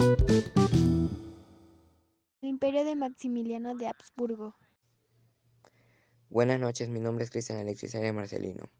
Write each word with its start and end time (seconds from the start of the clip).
El 0.00 1.10
imperio 2.40 2.86
de 2.86 2.96
Maximiliano 2.96 3.76
de 3.76 3.86
Habsburgo. 3.86 4.56
Buenas 6.30 6.58
noches, 6.58 6.88
mi 6.88 7.00
nombre 7.00 7.24
es 7.24 7.30
Cristian 7.30 7.58
Alexis 7.58 7.94
Arias 7.94 8.14
Marcelino. 8.14 8.70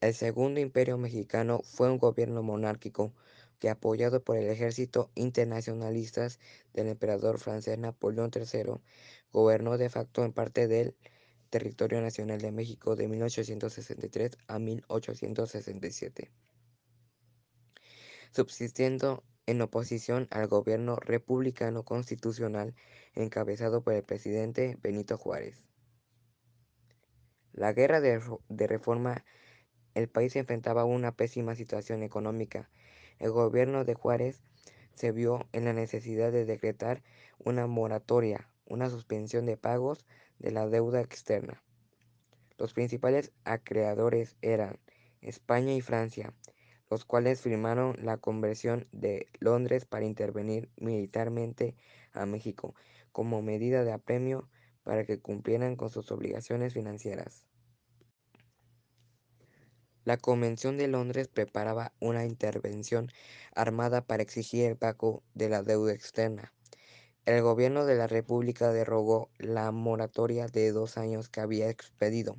El 0.00 0.14
Segundo 0.14 0.60
Imperio 0.60 0.98
Mexicano 0.98 1.62
fue 1.64 1.90
un 1.90 1.98
gobierno 1.98 2.44
monárquico 2.44 3.12
que, 3.58 3.70
apoyado 3.70 4.22
por 4.22 4.36
el 4.36 4.48
ejército 4.48 5.10
internacionalistas 5.16 6.38
del 6.74 6.86
emperador 6.86 7.40
francés 7.40 7.76
Napoleón 7.80 8.30
III, 8.32 8.74
gobernó 9.32 9.78
de 9.78 9.90
facto 9.90 10.24
en 10.24 10.32
parte 10.32 10.68
del 10.68 10.94
territorio 11.50 12.00
nacional 12.00 12.40
de 12.40 12.52
México 12.52 12.94
de 12.94 13.08
1863 13.08 14.38
a 14.46 14.60
1867, 14.60 16.30
subsistiendo 18.30 19.24
en 19.50 19.60
oposición 19.62 20.28
al 20.30 20.46
gobierno 20.46 20.94
republicano 20.94 21.84
constitucional 21.84 22.76
encabezado 23.16 23.82
por 23.82 23.94
el 23.94 24.04
presidente 24.04 24.78
Benito 24.80 25.18
Juárez. 25.18 25.64
La 27.52 27.72
guerra 27.72 28.00
de, 28.00 28.20
reforma 28.68 29.24
el 29.94 30.08
país 30.08 30.36
enfrentaba 30.36 30.84
una 30.84 31.16
pésima 31.16 31.56
situación 31.56 32.04
económica. 32.04 32.70
El 33.18 33.32
gobierno 33.32 33.84
de 33.84 33.94
Juárez 33.94 34.40
se 34.94 35.10
vio 35.10 35.48
en 35.52 35.64
la 35.64 35.72
necesidad 35.72 36.30
de 36.30 36.44
decretar 36.44 37.02
una 37.38 37.66
moratoria, 37.66 38.48
una 38.66 38.88
suspensión 38.88 39.46
de 39.46 39.56
pagos 39.56 40.06
de 40.38 40.52
la 40.52 40.68
deuda 40.68 41.00
externa. 41.00 41.60
Los 42.56 42.72
principales 42.72 43.32
acreedores 43.42 44.36
eran 44.42 44.78
España 45.22 45.74
y 45.74 45.80
Francia, 45.80 46.32
los 46.90 47.04
cuales 47.04 47.40
firmaron 47.40 47.96
la 48.04 48.16
conversión 48.16 48.88
de 48.92 49.28
Londres 49.38 49.86
para 49.86 50.04
intervenir 50.04 50.68
militarmente 50.76 51.76
a 52.12 52.26
México 52.26 52.74
como 53.12 53.42
medida 53.42 53.84
de 53.84 53.92
apremio 53.92 54.48
para 54.82 55.04
que 55.04 55.20
cumplieran 55.20 55.76
con 55.76 55.88
sus 55.88 56.10
obligaciones 56.10 56.74
financieras. 56.74 57.46
La 60.04 60.16
Convención 60.16 60.78
de 60.78 60.88
Londres 60.88 61.28
preparaba 61.28 61.92
una 62.00 62.24
intervención 62.24 63.12
armada 63.54 64.06
para 64.06 64.22
exigir 64.22 64.64
el 64.64 64.76
pago 64.76 65.22
de 65.34 65.48
la 65.48 65.62
deuda 65.62 65.92
externa. 65.92 66.52
El 67.26 67.42
gobierno 67.42 67.84
de 67.84 67.96
la 67.96 68.06
República 68.06 68.72
derogó 68.72 69.30
la 69.38 69.70
moratoria 69.70 70.46
de 70.46 70.72
dos 70.72 70.96
años 70.96 71.28
que 71.28 71.40
había 71.40 71.68
expedido, 71.68 72.38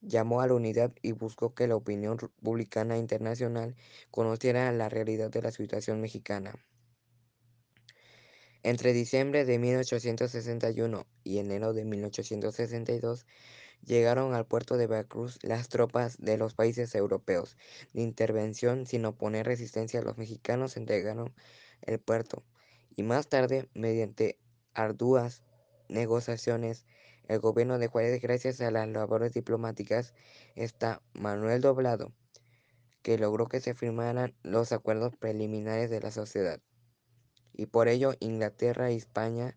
llamó 0.00 0.40
a 0.40 0.46
la 0.46 0.54
unidad 0.54 0.92
y 1.02 1.12
buscó 1.12 1.54
que 1.54 1.66
la 1.66 1.76
opinión 1.76 2.18
republicana 2.18 2.98
internacional 2.98 3.76
conociera 4.10 4.70
la 4.72 4.88
realidad 4.88 5.30
de 5.30 5.42
la 5.42 5.50
situación 5.50 6.00
mexicana. 6.00 6.54
Entre 8.62 8.92
diciembre 8.92 9.44
de 9.44 9.58
1861 9.58 11.06
y 11.22 11.38
enero 11.38 11.72
de 11.72 11.84
1862, 11.84 13.26
llegaron 13.84 14.34
al 14.34 14.46
puerto 14.46 14.76
de 14.76 14.86
Veracruz 14.86 15.38
las 15.42 15.68
tropas 15.68 16.18
de 16.18 16.36
los 16.36 16.54
países 16.54 16.94
europeos 16.94 17.56
de 17.92 18.02
intervención 18.02 18.86
sin 18.86 19.04
oponer 19.04 19.46
resistencia. 19.46 20.02
Los 20.02 20.18
mexicanos 20.18 20.76
entregaron 20.76 21.32
el 21.82 22.00
puerto 22.00 22.42
y 22.96 23.02
más 23.02 23.28
tarde, 23.28 23.68
mediante 23.74 24.38
arduas 24.72 25.42
negociaciones, 25.88 26.86
el 27.28 27.40
gobierno 27.40 27.78
de 27.78 27.88
Juárez, 27.88 28.20
gracias 28.20 28.60
a 28.60 28.70
las 28.70 28.88
labores 28.88 29.32
diplomáticas, 29.32 30.14
está 30.54 31.02
Manuel 31.12 31.60
Doblado, 31.60 32.12
que 33.02 33.18
logró 33.18 33.46
que 33.46 33.60
se 33.60 33.74
firmaran 33.74 34.34
los 34.42 34.72
acuerdos 34.72 35.16
preliminares 35.16 35.90
de 35.90 36.00
la 36.00 36.10
sociedad. 36.10 36.60
Y 37.52 37.66
por 37.66 37.88
ello 37.88 38.14
Inglaterra 38.20 38.90
y 38.90 38.96
España 38.96 39.56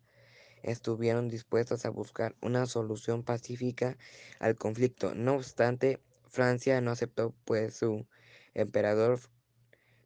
estuvieron 0.64 1.30
dispuestos 1.30 1.86
a 1.86 1.90
buscar 1.90 2.36
una 2.42 2.66
solución 2.66 3.24
pacífica 3.24 3.98
al 4.40 4.56
conflicto. 4.56 5.14
No 5.16 5.36
obstante, 5.36 6.00
Francia 6.28 6.82
no 6.82 6.92
aceptó, 6.92 7.34
pues 7.46 7.76
su 7.76 8.08
emperador 8.54 9.20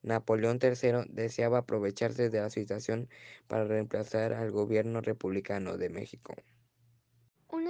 Napoleón 0.02 0.60
III 0.62 1.06
deseaba 1.10 1.60
aprovecharse 1.60 2.30
de 2.30 2.42
la 2.42 2.50
situación 2.50 3.10
para 3.48 3.64
reemplazar 3.64 4.34
al 4.34 4.52
gobierno 4.52 5.00
republicano 5.00 5.78
de 5.78 5.90
México. 5.90 6.36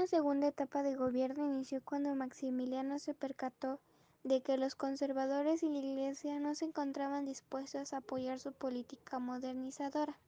Una 0.04 0.10
segunda 0.10 0.48
etapa 0.48 0.84
de 0.84 0.98
gobierno 0.98 1.46
inició 1.46 1.82
cuando 1.82 2.14
Maximiliano 2.14 3.00
se 3.00 3.14
percató 3.14 3.80
de 4.26 4.42
que 4.42 4.58
los 4.58 4.76
conservadores 4.76 5.64
y 5.64 5.70
la 5.70 5.78
Iglesia 5.78 6.42
no 6.42 6.56
se 6.56 6.66
encontraban 6.66 7.24
dispuestos 7.24 7.94
a 7.94 7.98
apoyar 8.00 8.38
su 8.38 8.52
política 8.52 9.20
modernizadora. 9.20 10.20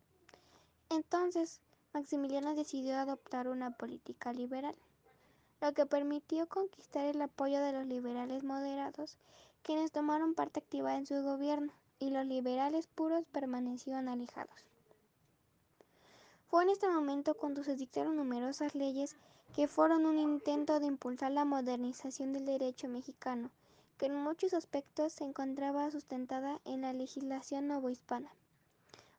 Entonces, 0.90 1.59
Maximiliano 1.94 2.56
decidió 2.56 2.96
adoptar 2.96 3.50
una 3.50 3.72
política 3.72 4.31
liberal, 4.31 4.78
lo 5.59 5.74
que 5.74 5.86
permitió 5.86 6.47
conquistar 6.47 7.03
el 7.07 7.22
apoyo 7.22 7.59
de 7.59 7.74
los 7.74 7.86
liberales 7.86 8.46
moderados, 8.46 9.18
quienes 9.62 9.92
tomaron 9.92 10.36
parte 10.36 10.62
activa 10.62 10.96
en 10.96 11.06
su 11.06 11.22
gobierno, 11.22 11.74
y 12.00 12.12
los 12.12 12.25
liberales 12.25 12.88
puros 12.88 13.25
permanecieron 13.34 14.07
alejados. 14.07 14.56
Fue 16.47 16.63
en 16.63 16.69
este 16.69 16.88
momento 16.88 17.34
cuando 17.34 17.62
se 17.66 17.75
dictaron 17.75 18.16
numerosas 18.16 18.74
leyes 18.74 19.18
que 19.53 19.67
fueron 19.67 20.06
un 20.06 20.17
intento 20.17 20.79
de 20.79 20.88
impulsar 20.88 21.31
la 21.31 21.45
modernización 21.45 22.33
del 22.33 22.45
derecho 22.45 22.88
mexicano, 22.88 23.50
que 23.97 24.07
en 24.07 24.16
muchos 24.16 24.53
aspectos 24.53 25.13
se 25.13 25.23
encontraba 25.23 25.91
sustentada 25.91 26.59
en 26.66 26.81
la 26.81 26.94
legislación 26.94 27.67
novohispana. 27.67 28.29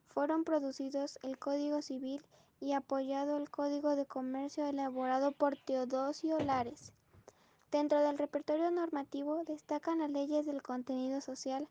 Fueron 0.09 0.45
producidos 0.45 1.19
el 1.23 1.39
Código 1.39 1.83
Civil 1.83 2.23
y 2.61 2.73
apoyado 2.73 3.37
el 3.37 3.51
Código 3.51 3.97
de 3.97 4.07
Comercio 4.07 4.67
elaborado 4.67 5.33
por 5.33 5.57
Teodosio 5.57 6.39
Lares. 6.39 6.93
Dentro 7.71 8.01
del 8.01 8.17
repertorio 8.17 8.71
normativo 8.71 9.45
destacan 9.45 9.99
las 9.99 10.11
leyes 10.11 10.47
del 10.47 10.63
contenido 10.63 11.21
social, 11.21 11.69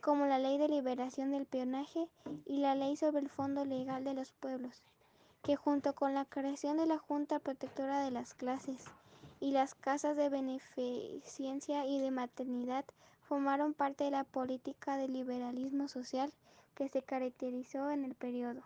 como 0.00 0.26
la 0.26 0.38
Ley 0.38 0.58
de 0.58 0.68
Liberación 0.68 1.32
del 1.32 1.46
Peonaje 1.46 2.08
y 2.46 2.58
la 2.58 2.74
Ley 2.74 2.96
sobre 2.96 3.20
el 3.20 3.28
Fondo 3.28 3.64
Legal 3.64 4.04
de 4.04 4.14
los 4.14 4.30
Pueblos, 4.32 4.82
que 5.42 5.56
junto 5.56 5.94
con 5.94 6.14
la 6.14 6.24
creación 6.24 6.76
de 6.76 6.86
la 6.86 6.98
Junta 6.98 7.38
Protectora 7.38 8.00
de 8.00 8.10
las 8.10 8.34
Clases 8.34 8.84
y 9.40 9.52
las 9.52 9.74
casas 9.74 10.16
de 10.16 10.28
beneficencia 10.28 11.86
y 11.86 12.00
de 12.00 12.10
maternidad 12.10 12.84
formaron 13.28 13.74
parte 13.74 14.04
de 14.04 14.10
la 14.10 14.24
política 14.24 14.96
de 14.96 15.08
liberalismo 15.08 15.88
social 15.88 16.32
que 16.74 16.88
se 16.88 17.02
caracterizó 17.02 17.90
en 17.90 18.04
el 18.04 18.14
periodo. 18.14 18.62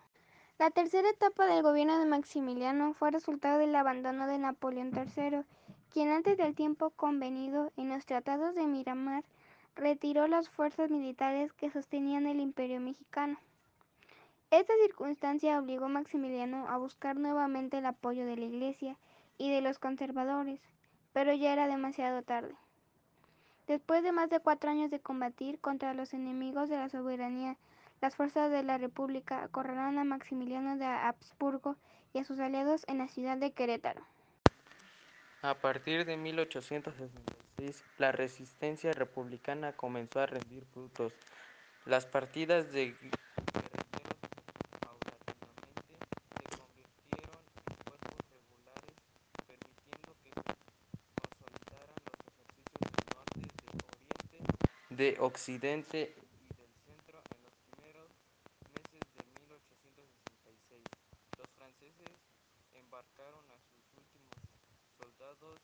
La 0.59 0.71
tercera 0.71 1.11
etapa 1.11 1.47
del 1.47 1.63
gobierno 1.63 1.99
de 1.99 2.07
Maximiliano 2.07 2.95
fue 2.95 3.11
resultado 3.11 3.59
del 3.59 3.75
abandono 3.75 4.27
de 4.27 4.39
Napoleón 4.39 4.93
III, 4.95 5.41
quien 5.93 6.11
antes 6.11 6.37
del 6.37 6.55
tiempo 6.55 6.91
convenido 6.91 7.73
en 7.77 7.89
los 7.89 8.07
tratados 8.07 8.55
de 8.55 8.67
Miramar 8.67 9.25
retiró 9.75 10.29
las 10.29 10.49
fuerzas 10.49 10.91
militares 10.91 11.53
que 11.53 11.71
sostenían 11.71 12.27
el 12.27 12.39
imperio 12.39 12.81
mexicano. 12.81 13.39
Esta 14.53 14.73
circunstancia 14.85 15.59
obligó 15.59 15.87
a 15.87 15.89
Maximiliano 15.89 16.69
a 16.69 16.77
buscar 16.77 17.17
nuevamente 17.17 17.79
el 17.79 17.87
apoyo 17.87 18.25
de 18.25 18.37
la 18.37 18.45
Iglesia 18.45 18.97
y 19.37 19.51
de 19.51 19.63
los 19.63 19.81
conservadores, 19.81 20.61
pero 21.13 21.33
ya 21.33 21.53
era 21.53 21.67
demasiado 21.67 22.23
tarde. 22.23 22.55
Después 23.67 24.05
de 24.05 24.13
más 24.13 24.31
de 24.31 24.39
cuatro 24.39 24.71
años 24.71 24.93
de 24.93 25.01
combatir 25.01 25.59
contra 25.59 25.95
los 25.95 26.15
enemigos 26.15 26.69
de 26.69 26.77
la 26.77 26.89
soberanía 26.89 27.57
las 28.03 28.17
fuerzas 28.17 28.51
de 28.51 28.65
la 28.65 28.79
República 28.79 29.45
acorralaron 29.45 29.97
a 29.97 30.05
Maximiliano 30.05 30.77
de 30.77 30.87
Habsburgo 30.87 31.77
y 32.13 32.19
a 32.19 32.25
sus 32.25 32.41
aliados 32.41 32.85
en 32.89 32.99
la 32.99 33.07
ciudad 33.07 33.39
de 33.39 33.53
Querétaro. 33.53 34.05
A 35.41 35.55
partir 35.55 36.05
de 36.05 36.17
1866, 36.17 37.85
la 37.99 38.11
resistencia 38.11 38.93
republicana 38.93 39.73
comenzó 39.73 40.19
a 40.19 40.27
rendir 40.27 40.65
frutos. 40.75 41.13
Las 41.87 42.05
partidas 42.05 42.73
de 42.73 42.87
guerrilleros 42.87 44.19
paulatinamente 44.81 45.95
se 46.37 46.57
convirtieron 46.59 47.39
en 47.71 47.77
cuerpos 47.87 48.19
regulares, 48.35 48.99
permitiendo 49.47 50.11
que 50.25 50.31
se 50.31 50.43
consolidaran 51.23 52.03
los 52.03 52.19
ejercicios 52.35 52.91
del 52.91 53.07
norte, 53.15 53.41
de 54.91 54.92
de 55.03 55.19
occidente 55.19 56.15
embarcaron 62.73 63.51
a 63.51 63.59
sus 63.67 63.83
últimos 63.99 64.31
soldados 64.97 65.59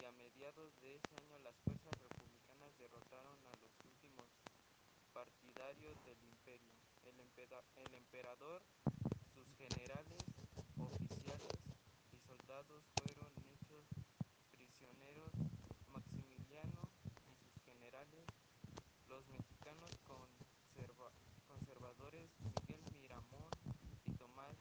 y 0.00 0.04
a 0.06 0.12
mediados 0.12 0.72
de 0.80 0.94
ese 0.94 1.14
año 1.20 1.38
las 1.44 1.54
fuerzas 1.66 1.92
republicanas 2.00 2.72
derrotaron 2.78 3.36
a 3.44 3.52
los 3.60 3.72
últimos 3.84 4.24
partidarios 5.12 5.92
del 6.06 6.22
imperio. 6.22 6.72
El, 7.04 7.20
el 7.20 7.94
emperador, 7.94 8.62
sus 9.34 9.44
generales, 9.58 10.22
oficiales 10.78 11.52
y 12.08 12.18
soldados 12.24 12.84
fueron 12.96 13.32
hechos 13.52 13.84
prisioneros. 14.50 15.32
Maximiliano 15.92 16.88
y 16.88 16.91
los 19.22 19.38
mexicanos 19.38 19.90
conservadores 21.48 22.30
Miguel 22.40 22.80
Miramón 23.00 23.50
y 24.06 24.12
Tomás 24.12 24.56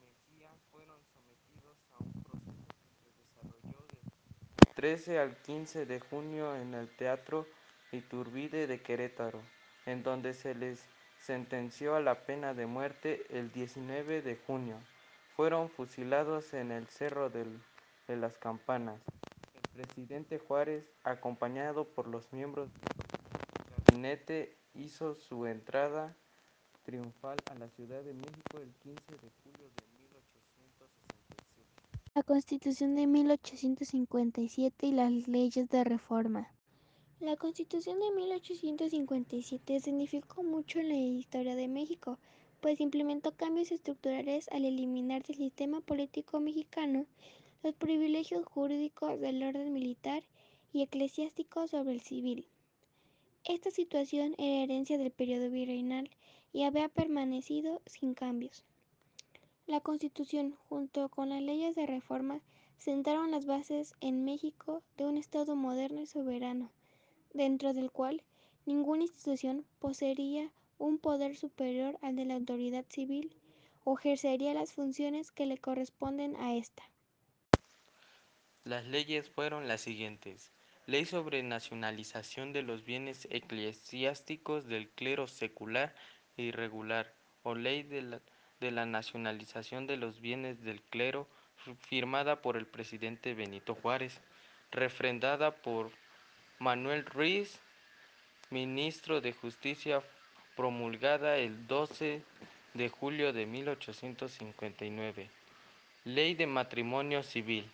Mejía 0.00 0.50
fueron 0.70 0.96
sometidos 1.12 1.76
a 1.92 2.02
un 2.02 2.12
proceso 2.22 2.64
que 2.80 2.94
se 3.02 3.10
desarrolló 3.22 3.86
del 3.88 4.74
13 4.74 5.18
al 5.18 5.36
15 5.42 5.86
de 5.86 6.00
junio 6.00 6.56
en 6.56 6.74
el 6.74 6.88
Teatro 6.96 7.46
Iturbide 7.92 8.66
de 8.66 8.80
Querétaro, 8.80 9.42
en 9.84 10.02
donde 10.02 10.32
se 10.32 10.54
les 10.54 10.80
sentenció 11.18 11.94
a 11.94 12.00
la 12.00 12.24
pena 12.24 12.54
de 12.54 12.66
muerte 12.66 13.26
el 13.30 13.52
19 13.52 14.22
de 14.22 14.36
junio. 14.36 14.76
Fueron 15.36 15.68
fusilados 15.68 16.54
en 16.54 16.72
el 16.72 16.86
Cerro 16.88 17.28
del, 17.30 17.60
de 18.08 18.16
las 18.16 18.38
Campanas. 18.38 19.00
El 19.54 19.84
presidente 19.84 20.38
Juárez, 20.38 20.84
acompañado 21.04 21.84
por 21.84 22.06
los 22.06 22.32
miembros 22.32 22.72
de 22.72 23.01
gabinete, 23.92 24.56
hizo 24.74 25.14
su 25.14 25.44
entrada 25.44 26.16
triunfal 26.82 27.36
a 27.50 27.54
la 27.56 27.68
Ciudad 27.68 28.02
de 28.02 28.14
México 28.14 28.56
el 28.56 28.72
15 28.82 29.12
de 29.12 29.30
julio 29.44 29.68
de 29.68 29.86
1867. 30.00 31.68
La 32.14 32.22
Constitución 32.22 32.94
de 32.94 33.06
1857 33.06 34.86
y 34.86 34.92
las 34.92 35.28
leyes 35.28 35.68
de 35.68 35.84
reforma. 35.84 36.50
La 37.20 37.36
Constitución 37.36 38.00
de 38.00 38.10
1857 38.12 39.80
significó 39.80 40.42
mucho 40.42 40.80
en 40.80 40.88
la 40.88 40.96
historia 40.96 41.54
de 41.54 41.68
México, 41.68 42.18
pues 42.62 42.80
implementó 42.80 43.32
cambios 43.32 43.72
estructurales 43.72 44.48
al 44.52 44.64
eliminar 44.64 45.22
del 45.22 45.36
sistema 45.36 45.82
político 45.82 46.40
mexicano 46.40 47.04
los 47.62 47.74
privilegios 47.74 48.46
jurídicos 48.46 49.20
del 49.20 49.42
orden 49.42 49.70
militar 49.70 50.22
y 50.72 50.80
eclesiástico 50.80 51.68
sobre 51.68 51.92
el 51.92 52.00
civil. 52.00 52.46
Esta 53.44 53.70
situación 53.70 54.34
era 54.38 54.62
herencia 54.62 54.98
del 54.98 55.10
periodo 55.10 55.50
virreinal 55.50 56.10
y 56.52 56.62
había 56.62 56.88
permanecido 56.88 57.82
sin 57.86 58.14
cambios. 58.14 58.64
La 59.66 59.80
Constitución, 59.80 60.56
junto 60.68 61.08
con 61.08 61.28
las 61.28 61.42
leyes 61.42 61.74
de 61.74 61.86
reforma, 61.86 62.40
sentaron 62.78 63.30
las 63.30 63.46
bases 63.46 63.94
en 64.00 64.24
México 64.24 64.82
de 64.96 65.06
un 65.06 65.16
Estado 65.16 65.56
moderno 65.56 66.00
y 66.00 66.06
soberano, 66.06 66.70
dentro 67.32 67.72
del 67.72 67.90
cual 67.90 68.22
ninguna 68.64 69.02
institución 69.02 69.66
poseería 69.80 70.52
un 70.78 70.98
poder 70.98 71.36
superior 71.36 71.98
al 72.00 72.16
de 72.16 72.24
la 72.26 72.34
autoridad 72.34 72.86
civil 72.88 73.34
o 73.84 73.98
ejercería 73.98 74.54
las 74.54 74.72
funciones 74.72 75.32
que 75.32 75.46
le 75.46 75.58
corresponden 75.58 76.36
a 76.36 76.54
ésta. 76.54 76.84
Las 78.64 78.86
leyes 78.86 79.30
fueron 79.30 79.68
las 79.68 79.80
siguientes. 79.82 80.52
Ley 80.86 81.04
sobre 81.04 81.44
nacionalización 81.44 82.52
de 82.52 82.62
los 82.62 82.84
bienes 82.84 83.28
eclesiásticos 83.30 84.66
del 84.66 84.88
clero 84.88 85.28
secular 85.28 85.94
e 86.36 86.42
irregular, 86.42 87.14
o 87.44 87.54
Ley 87.54 87.84
de 87.84 88.02
la, 88.02 88.20
de 88.58 88.72
la 88.72 88.84
nacionalización 88.84 89.86
de 89.86 89.96
los 89.96 90.20
bienes 90.20 90.64
del 90.64 90.82
clero, 90.82 91.28
firmada 91.88 92.42
por 92.42 92.56
el 92.56 92.66
presidente 92.66 93.32
Benito 93.34 93.76
Juárez, 93.76 94.20
refrendada 94.72 95.52
por 95.54 95.92
Manuel 96.58 97.06
Ruiz, 97.06 97.60
ministro 98.50 99.20
de 99.20 99.32
Justicia, 99.32 100.02
promulgada 100.56 101.36
el 101.36 101.68
12 101.68 102.22
de 102.74 102.88
julio 102.88 103.32
de 103.32 103.46
1859. 103.46 105.30
Ley 106.04 106.34
de 106.34 106.48
matrimonio 106.48 107.22
civil 107.22 107.70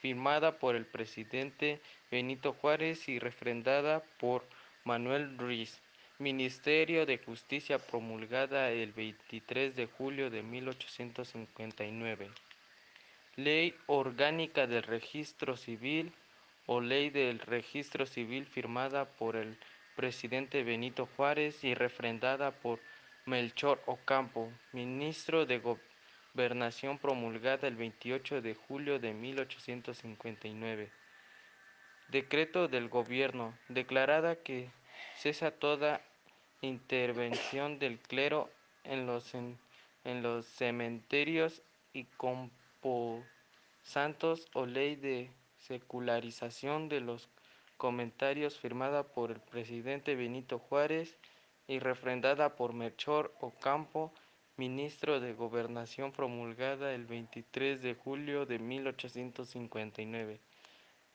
firmada 0.00 0.58
por 0.58 0.76
el 0.76 0.86
presidente 0.86 1.80
Benito 2.10 2.54
Juárez 2.54 3.08
y 3.08 3.18
refrendada 3.18 4.02
por 4.18 4.44
Manuel 4.84 5.36
Ruiz. 5.36 5.80
Ministerio 6.18 7.06
de 7.06 7.18
Justicia 7.18 7.78
promulgada 7.78 8.70
el 8.70 8.92
23 8.92 9.74
de 9.74 9.86
julio 9.86 10.30
de 10.30 10.42
1859. 10.42 12.30
Ley 13.36 13.74
Orgánica 13.86 14.66
del 14.66 14.82
Registro 14.82 15.56
Civil 15.56 16.12
o 16.66 16.80
Ley 16.80 17.10
del 17.10 17.38
Registro 17.38 18.04
Civil 18.04 18.46
firmada 18.46 19.06
por 19.06 19.36
el 19.36 19.56
presidente 19.96 20.62
Benito 20.62 21.08
Juárez 21.16 21.64
y 21.64 21.74
refrendada 21.74 22.50
por 22.50 22.80
Melchor 23.26 23.82
Ocampo, 23.86 24.52
ministro 24.72 25.46
de 25.46 25.58
Gobierno 25.58 25.89
Promulgada 27.00 27.66
el 27.66 27.74
28 27.76 28.40
de 28.40 28.54
julio 28.54 29.00
de 29.00 29.12
1859. 29.12 30.92
Decreto 32.08 32.68
del 32.68 32.88
Gobierno 32.88 33.58
declarada 33.68 34.36
que 34.36 34.70
cesa 35.16 35.50
toda 35.50 36.00
intervención 36.60 37.78
del 37.78 37.98
clero 37.98 38.48
en 38.84 39.06
los, 39.06 39.34
en, 39.34 39.58
en 40.04 40.22
los 40.22 40.46
cementerios 40.46 41.62
y 41.92 42.04
composantos 42.04 43.26
o 44.54 44.66
ley 44.66 44.94
de 44.96 45.30
secularización 45.58 46.88
de 46.88 47.00
los 47.00 47.28
comentarios 47.76 48.56
firmada 48.58 49.02
por 49.02 49.32
el 49.32 49.40
presidente 49.40 50.14
Benito 50.14 50.58
Juárez 50.58 51.18
y 51.66 51.80
refrendada 51.80 52.54
por 52.56 52.72
Melchor 52.72 53.34
Ocampo 53.40 54.12
Ministro 54.60 55.20
de 55.20 55.32
Gobernación 55.32 56.12
promulgada 56.12 56.92
el 56.92 57.06
23 57.06 57.80
de 57.80 57.94
julio 57.94 58.44
de 58.44 58.58
1859. 58.58 60.38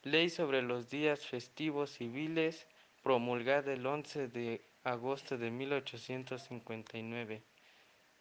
Ley 0.02 0.32
sobre 0.32 0.64
los 0.64 0.90
días 0.90 1.28
festivos 1.28 1.92
civiles 1.92 2.66
promulgada 3.04 3.72
el 3.72 3.86
11 3.86 4.30
de 4.30 4.66
agosto 4.84 5.38
de 5.38 5.52
1859. 5.52 7.44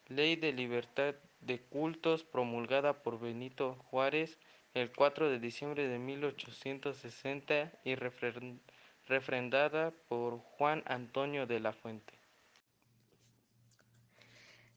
Ley 0.08 0.36
de 0.36 0.52
libertad 0.52 1.14
de 1.40 1.58
cultos 1.58 2.22
promulgada 2.22 3.02
por 3.02 3.18
Benito 3.18 3.76
Juárez 3.76 4.38
el 4.74 4.92
4 4.92 5.30
de 5.30 5.38
diciembre 5.38 5.88
de 5.88 5.98
1860 5.98 7.72
y 7.82 7.94
refrendada 9.06 9.90
por 10.06 10.40
Juan 10.40 10.82
Antonio 10.84 11.46
de 11.46 11.60
la 11.60 11.72
Fuente. 11.72 12.23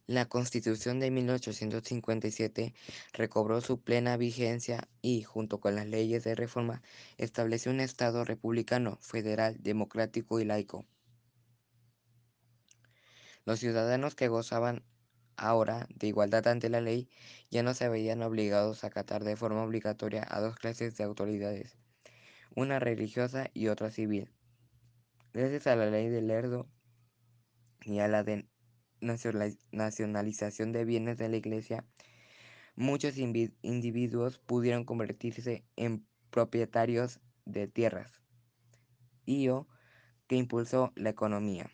La 0.07 0.25
Constitución 0.25 1.01
de 1.01 1.11
1857 1.11 2.73
recobró 3.11 3.59
su 3.59 3.81
plena 3.81 4.15
vigencia 4.15 4.87
y, 5.01 5.23
junto 5.23 5.59
con 5.59 5.75
las 5.75 5.85
leyes 5.85 6.23
de 6.23 6.33
reforma, 6.33 6.81
estableció 7.17 7.73
un 7.73 7.81
Estado 7.81 8.23
republicano, 8.23 8.97
federal, 9.01 9.57
democrático 9.59 10.39
y 10.39 10.45
laico. 10.45 10.85
Los 13.43 13.59
ciudadanos 13.59 14.15
que 14.15 14.29
gozaban 14.29 14.85
ahora 15.35 15.89
de 15.93 16.07
igualdad 16.07 16.47
ante 16.47 16.69
la 16.69 16.79
ley 16.79 17.09
ya 17.51 17.61
no 17.61 17.73
se 17.73 17.89
veían 17.89 18.23
obligados 18.23 18.85
a 18.85 18.87
acatar 18.87 19.25
de 19.25 19.35
forma 19.35 19.61
obligatoria 19.61 20.25
a 20.29 20.39
dos 20.39 20.55
clases 20.55 20.95
de 20.95 21.03
autoridades, 21.03 21.77
una 22.55 22.79
religiosa 22.79 23.49
y 23.53 23.67
otra 23.67 23.91
civil. 23.91 24.31
Gracias 25.33 25.67
a 25.67 25.75
la 25.75 25.87
ley 25.87 26.07
del 26.07 26.27
Lerdo 26.27 26.69
y 27.81 27.99
a 27.99 28.07
la 28.07 28.23
de 28.23 28.47
nacionalización 28.99 30.71
de 30.71 30.85
bienes 30.85 31.17
de 31.17 31.29
la 31.29 31.37
Iglesia, 31.37 31.85
muchos 32.75 33.17
individuos 33.17 34.37
pudieron 34.39 34.85
convertirse 34.85 35.65
en 35.75 36.05
propietarios 36.29 37.19
de 37.45 37.67
tierras, 37.67 38.21
y 39.25 39.49
o 39.49 39.67
que 40.27 40.35
impulsó 40.35 40.91
la 40.95 41.09
economía. 41.09 41.69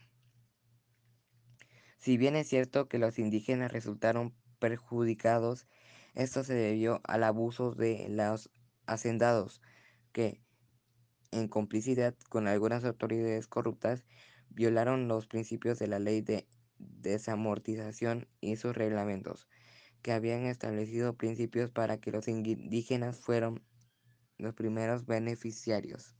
Si 1.98 2.18
bien 2.18 2.36
es 2.36 2.48
cierto 2.48 2.88
que 2.88 3.00
los 3.00 3.18
indígenas 3.18 3.72
resultaron 3.72 4.36
perjudicados, 4.60 5.68
esto 6.15 6.44
se 6.44 6.53
debió 6.53 7.01
al 7.06 7.24
abuso 7.24 7.72
de 7.72 8.08
los 8.10 8.50
hacendados, 8.86 9.62
que, 10.12 10.42
en 11.32 11.48
complicidad 11.48 12.13
con 12.30 12.48
algunas 12.48 12.86
autoridades 12.86 13.48
corruptas, 13.48 14.06
violaron 14.50 15.08
los 15.08 15.27
principios 15.27 15.80
de 15.80 15.88
la 15.88 16.00
ley 16.00 16.22
de 16.22 16.48
desamortización 16.77 18.27
y 18.42 18.56
sus 18.56 18.75
reglamentos, 18.75 19.48
que 20.01 20.12
habían 20.12 20.46
establecido 20.46 21.15
principios 21.15 21.72
para 21.72 21.98
que 21.98 22.12
los 22.12 22.27
indígenas 22.27 23.20
fueran 23.20 23.62
los 24.38 24.53
primeros 24.53 25.06
beneficiarios. 25.06 26.15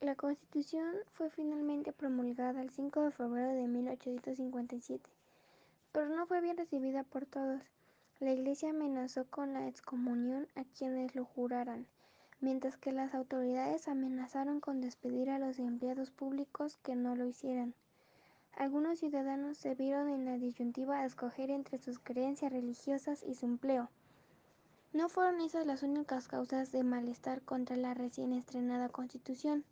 La 0.00 0.14
Constitución 0.14 0.94
fue 1.12 1.30
finalmente 1.30 1.92
promulgada 1.92 2.60
el 2.60 2.70
5 2.70 3.00
de 3.00 3.10
febrero 3.12 3.54
de 3.54 3.66
1857, 3.66 5.10
pero 5.90 6.08
no 6.10 6.26
fue 6.26 6.42
bien 6.42 6.56
recibida 6.58 7.02
por 7.02 7.24
todos. 7.24 7.62
La 8.20 8.32
Iglesia 8.32 8.70
amenazó 8.70 9.24
con 9.30 9.54
la 9.54 9.68
excomunión 9.68 10.48
a 10.54 10.64
quienes 10.64 11.14
lo 11.14 11.24
juraran, 11.24 11.86
mientras 12.40 12.76
que 12.76 12.92
las 12.92 13.14
autoridades 13.14 13.88
amenazaron 13.88 14.60
con 14.60 14.80
despedir 14.80 15.30
a 15.30 15.38
los 15.38 15.58
empleados 15.58 16.10
públicos 16.10 16.76
que 16.82 16.94
no 16.94 17.16
lo 17.16 17.26
hicieran. 17.26 17.74
Algunos 18.56 19.00
ciudadanos 19.00 19.58
se 19.58 19.74
vieron 19.74 20.08
en 20.08 20.24
la 20.24 20.38
disyuntiva 20.38 21.00
de 21.00 21.06
escoger 21.06 21.50
entre 21.50 21.76
sus 21.76 21.98
creencias 21.98 22.50
religiosas 22.50 23.22
y 23.22 23.34
su 23.34 23.44
empleo. 23.44 23.90
No 24.94 25.10
fueron 25.10 25.42
esas 25.42 25.66
las 25.66 25.82
únicas 25.82 26.26
causas 26.26 26.72
de 26.72 26.82
malestar 26.82 27.42
contra 27.42 27.76
la 27.76 27.92
recién 27.92 28.32
estrenada 28.32 28.88
Constitución. 28.88 29.62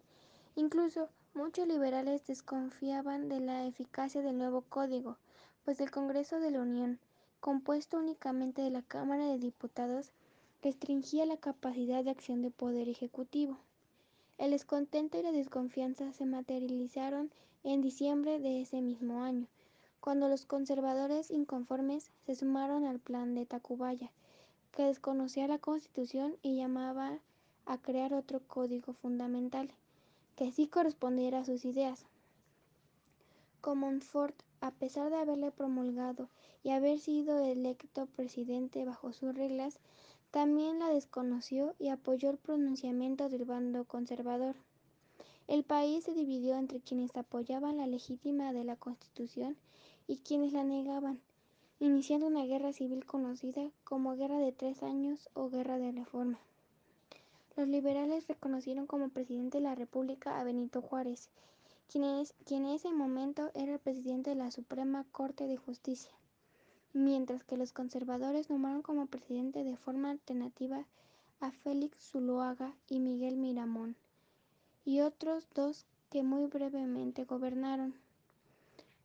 Incluso 0.55 1.09
muchos 1.33 1.67
liberales 1.67 2.26
desconfiaban 2.26 3.31
de 3.31 3.41
la 3.41 3.64
eficacia 3.64 4.21
del 4.21 4.37
nuevo 4.37 4.61
código, 4.61 5.17
pues 5.64 5.81
el 5.81 5.91
Congreso 5.91 6.38
de 6.38 6.50
la 6.50 6.61
Unión, 6.61 6.99
compuesto 7.41 7.97
únicamente 7.97 8.61
de 8.61 8.71
la 8.71 8.83
Cámara 8.83 9.25
de 9.25 9.38
Diputados, 9.38 10.12
restringía 10.62 11.25
la 11.25 11.38
capacidad 11.38 12.05
de 12.05 12.11
acción 12.11 12.43
del 12.43 12.53
poder 12.53 12.91
ejecutivo. 12.91 13.57
El 14.37 14.50
descontento 14.50 15.19
y 15.19 15.23
la 15.23 15.33
desconfianza 15.33 16.12
se 16.12 16.26
materializaron 16.26 17.31
en 17.62 17.81
diciembre 17.81 18.41
de 18.41 18.61
ese 18.61 18.83
mismo 18.83 19.23
año, 19.23 19.47
cuando 20.00 20.29
los 20.29 20.45
conservadores 20.45 21.31
inconformes 21.31 22.11
se 22.26 22.35
sumaron 22.35 22.85
al 22.85 22.99
plan 22.99 23.35
de 23.35 23.47
Tacubaya, 23.47 24.11
que 24.73 24.83
desconocía 24.83 25.47
la 25.47 25.59
Constitución 25.59 26.37
y 26.43 26.57
llamaba 26.57 27.21
a 27.64 27.79
crear 27.79 28.12
otro 28.12 28.41
código 28.41 28.93
fundamental, 28.93 29.71
que 30.37 30.50
sí 30.50 30.67
correspondiera 30.67 31.38
a 31.38 31.45
sus 31.45 31.64
ideas. 31.64 32.05
Comonfort, 33.61 34.35
a 34.61 34.73
pesar 34.73 35.11
de 35.11 35.17
haberle 35.17 35.53
promulgado 35.53 36.29
y 36.62 36.71
haber 36.71 36.99
sido 36.99 37.38
electo 37.38 38.07
presidente 38.07 38.85
bajo 38.85 39.12
sus 39.12 39.35
reglas, 39.35 39.79
también 40.35 40.81
la 40.81 40.88
desconoció 40.88 41.76
y 41.79 41.91
apoyó 41.91 42.29
el 42.29 42.38
pronunciamiento 42.38 43.29
del 43.29 43.45
bando 43.45 43.85
conservador. 43.85 44.57
El 45.47 45.62
país 45.62 46.03
se 46.03 46.12
dividió 46.12 46.57
entre 46.57 46.81
quienes 46.81 47.17
apoyaban 47.17 47.76
la 47.76 47.87
legítima 47.87 48.53
de 48.53 48.64
la 48.64 48.75
Constitución 48.75 49.57
y 50.09 50.17
quienes 50.17 50.53
la 50.53 50.64
negaban, 50.64 51.21
iniciando 51.79 52.26
una 52.26 52.45
guerra 52.47 52.73
civil 52.73 53.07
conocida 53.07 53.71
como 53.85 54.17
Guerra 54.17 54.38
de 54.38 54.50
Tres 54.50 54.83
Años 54.83 55.31
o 55.35 55.50
Guerra 55.50 55.79
de 55.79 55.93
Reforma. 55.93 56.41
Los 57.57 57.69
liberales 57.69 58.26
reconocieron 58.26 58.88
como 58.88 59.11
presidente 59.11 59.59
de 59.59 59.62
la 59.62 59.76
República 59.76 60.41
a 60.41 60.43
Benito 60.43 60.83
Juárez, 60.83 61.29
quien, 61.87 62.03
en 62.03 62.67
ese 62.67 62.93
momento 62.93 63.53
era 63.55 63.79
presidente 63.79 64.31
de 64.31 64.37
la 64.37 64.50
Suprema 64.50 65.07
Corte 65.12 65.47
de 65.47 65.59
Justicia, 65.59 66.11
mientras 66.95 67.43
que 67.43 67.57
los 67.57 67.73
conservadores 67.73 68.49
nombraron 68.49 68.81
como 68.81 69.07
presidente 69.07 69.65
de 69.65 69.77
forma 69.77 70.11
alternativa 70.11 70.87
a 71.41 71.51
Félix 71.51 71.99
Zuloaga 72.11 72.73
y 72.89 73.01
Miguel 73.01 73.37
Miramón, 73.37 73.97
y 74.85 75.01
otros 75.01 75.49
dos 75.55 75.85
que 76.11 76.23
muy 76.23 76.47
brevemente 76.47 77.25
gobernaron. 77.25 77.95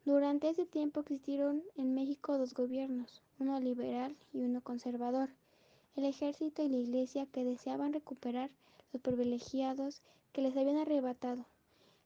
Durante 0.05 0.50
ese 0.50 0.65
tiempo 0.65 1.00
existieron 1.00 1.63
en 1.75 1.96
México 1.96 2.38
dos 2.38 2.53
gobiernos, 2.53 3.22
uno 3.39 3.60
liberal 3.60 4.15
y 4.34 4.43
uno 4.43 4.62
conservador, 4.62 5.29
el 5.96 6.05
ejército 6.05 6.63
y 6.63 6.69
la 6.69 6.77
iglesia 6.77 7.25
que 7.25 7.43
deseaban 7.43 7.93
recuperar 7.93 8.51
los 8.93 9.01
privilegiados 9.01 10.01
que 10.31 10.41
les 10.41 10.55
habían 10.55 10.77
arrebatado. 10.77 11.46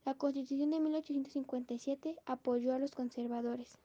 La 0.06 0.14
Constitución 0.14 0.72
de 0.72 0.80
1857 0.80 2.18
apoyó 2.26 2.74
a 2.74 2.80
los 2.80 2.92
conservadores. 2.92 3.78